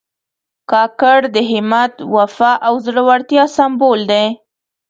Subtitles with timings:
[0.71, 4.25] کاکړ د همت، وفا او زړورتیا سمبول دي.